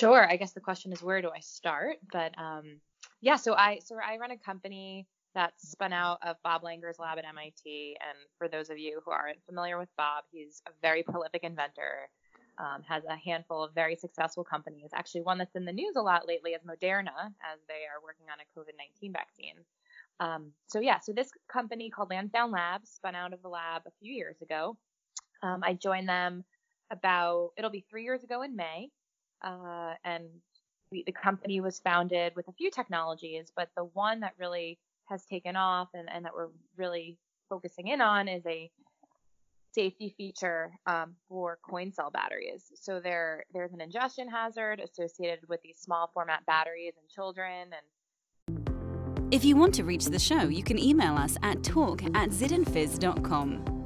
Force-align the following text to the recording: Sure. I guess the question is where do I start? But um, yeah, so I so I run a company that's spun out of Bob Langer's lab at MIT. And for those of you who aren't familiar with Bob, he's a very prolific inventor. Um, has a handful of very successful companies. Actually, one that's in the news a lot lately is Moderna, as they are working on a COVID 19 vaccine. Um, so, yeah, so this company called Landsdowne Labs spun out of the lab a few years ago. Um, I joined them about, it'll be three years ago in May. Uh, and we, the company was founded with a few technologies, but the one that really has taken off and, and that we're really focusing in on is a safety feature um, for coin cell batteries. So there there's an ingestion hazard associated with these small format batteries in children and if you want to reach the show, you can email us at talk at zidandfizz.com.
Sure. 0.00 0.26
I 0.26 0.36
guess 0.36 0.52
the 0.52 0.60
question 0.60 0.92
is 0.94 1.02
where 1.02 1.20
do 1.20 1.28
I 1.28 1.40
start? 1.40 1.98
But 2.10 2.32
um, 2.38 2.80
yeah, 3.20 3.36
so 3.36 3.54
I 3.54 3.80
so 3.84 3.96
I 3.96 4.16
run 4.16 4.30
a 4.30 4.38
company 4.38 5.06
that's 5.34 5.70
spun 5.70 5.92
out 5.92 6.18
of 6.26 6.36
Bob 6.42 6.62
Langer's 6.62 6.98
lab 6.98 7.18
at 7.18 7.26
MIT. 7.26 7.96
And 8.00 8.18
for 8.38 8.48
those 8.48 8.70
of 8.70 8.78
you 8.78 9.02
who 9.04 9.10
aren't 9.10 9.44
familiar 9.44 9.78
with 9.78 9.90
Bob, 9.98 10.24
he's 10.32 10.62
a 10.66 10.70
very 10.80 11.02
prolific 11.02 11.44
inventor. 11.44 12.08
Um, 12.58 12.82
has 12.86 13.04
a 13.04 13.16
handful 13.16 13.62
of 13.62 13.74
very 13.74 13.94
successful 13.94 14.42
companies. 14.42 14.90
Actually, 14.94 15.22
one 15.22 15.38
that's 15.38 15.54
in 15.54 15.64
the 15.64 15.72
news 15.72 15.96
a 15.96 16.02
lot 16.02 16.26
lately 16.26 16.52
is 16.52 16.62
Moderna, 16.62 17.28
as 17.40 17.58
they 17.68 17.84
are 17.88 18.02
working 18.02 18.26
on 18.30 18.38
a 18.40 18.58
COVID 18.58 18.76
19 18.78 19.12
vaccine. 19.12 19.54
Um, 20.18 20.52
so, 20.66 20.80
yeah, 20.80 20.98
so 20.98 21.12
this 21.12 21.30
company 21.50 21.88
called 21.88 22.10
Landsdowne 22.10 22.52
Labs 22.52 22.90
spun 22.90 23.14
out 23.14 23.32
of 23.32 23.40
the 23.40 23.48
lab 23.48 23.82
a 23.86 23.92
few 23.98 24.12
years 24.12 24.36
ago. 24.42 24.76
Um, 25.42 25.60
I 25.62 25.72
joined 25.72 26.08
them 26.08 26.44
about, 26.90 27.50
it'll 27.56 27.70
be 27.70 27.84
three 27.88 28.04
years 28.04 28.24
ago 28.24 28.42
in 28.42 28.56
May. 28.56 28.90
Uh, 29.42 29.94
and 30.04 30.24
we, 30.90 31.02
the 31.04 31.12
company 31.12 31.60
was 31.60 31.80
founded 31.80 32.34
with 32.36 32.48
a 32.48 32.52
few 32.52 32.70
technologies, 32.70 33.52
but 33.54 33.68
the 33.76 33.84
one 33.84 34.20
that 34.20 34.32
really 34.38 34.78
has 35.06 35.24
taken 35.24 35.56
off 35.56 35.88
and, 35.94 36.08
and 36.12 36.24
that 36.24 36.34
we're 36.34 36.48
really 36.76 37.18
focusing 37.48 37.88
in 37.88 38.00
on 38.00 38.28
is 38.28 38.44
a 38.46 38.70
safety 39.72 40.14
feature 40.16 40.72
um, 40.86 41.14
for 41.28 41.58
coin 41.68 41.92
cell 41.92 42.10
batteries. 42.10 42.72
So 42.74 43.00
there 43.00 43.44
there's 43.52 43.72
an 43.72 43.80
ingestion 43.80 44.28
hazard 44.28 44.80
associated 44.80 45.48
with 45.48 45.60
these 45.62 45.78
small 45.78 46.10
format 46.12 46.44
batteries 46.46 46.94
in 46.96 47.08
children 47.08 47.68
and 47.72 47.82
if 49.32 49.44
you 49.44 49.54
want 49.54 49.74
to 49.74 49.84
reach 49.84 50.06
the 50.06 50.18
show, 50.18 50.42
you 50.48 50.64
can 50.64 50.76
email 50.76 51.14
us 51.14 51.36
at 51.44 51.62
talk 51.62 52.02
at 52.02 52.30
zidandfizz.com. 52.30 53.79